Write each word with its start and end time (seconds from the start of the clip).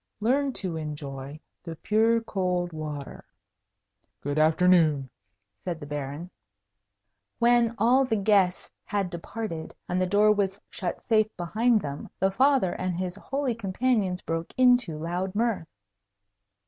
Learn 0.19 0.51
to 0.53 0.77
enjoy 0.77 1.39
the 1.61 1.75
pure 1.75 2.21
cold 2.21 2.73
water." 2.73 3.23
"Good 4.21 4.39
afternoon," 4.39 5.11
said 5.63 5.79
the 5.79 5.85
Baron. 5.85 6.31
When 7.37 7.75
all 7.77 8.03
the 8.05 8.15
guests 8.15 8.71
had 8.83 9.11
departed 9.11 9.75
and 9.87 10.01
the 10.01 10.07
door 10.07 10.31
was 10.31 10.59
shut 10.71 11.03
safe 11.03 11.29
behind 11.37 11.81
them, 11.81 12.09
the 12.19 12.31
Father 12.31 12.73
and 12.73 12.97
his 12.97 13.13
holy 13.15 13.53
companions 13.53 14.23
broke 14.23 14.51
into 14.57 14.97
loud 14.97 15.35
mirth. 15.35 15.67